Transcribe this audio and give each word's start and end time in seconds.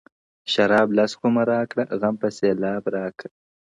شراب 0.51 0.87
لس 0.97 1.11
خُمه 1.19 1.43
راکړه 1.51 1.83
غم 1.99 2.15
په 2.21 2.27
سېلاب 2.37 2.83
راکه 2.95 3.27